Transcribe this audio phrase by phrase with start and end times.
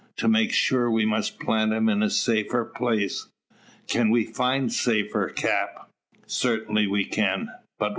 [0.17, 3.27] To make sure we must plant him in a safer place."
[3.87, 5.91] "Can we find safer, cap?"
[6.25, 7.89] "Certainly we can." "But whar?"